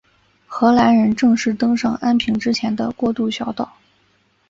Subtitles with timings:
[0.47, 3.71] 荷兰人正式登上安平之前的过渡小岛。